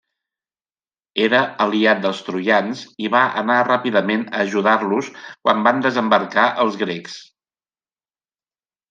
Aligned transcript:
Era 1.25 1.41
aliat 1.65 1.99
dels 2.05 2.21
troians, 2.29 2.81
i 3.07 3.11
va 3.15 3.21
anar 3.41 3.57
ràpidament 3.67 4.23
a 4.31 4.39
ajudar-los 4.45 5.11
quan 5.27 5.61
van 5.69 5.85
desembarcar 5.85 6.47
els 6.65 6.81
grecs. 6.85 7.19